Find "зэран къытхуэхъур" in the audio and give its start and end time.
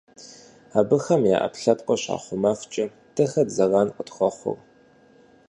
3.55-4.59